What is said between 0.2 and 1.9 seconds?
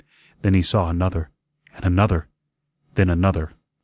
Then he saw another, and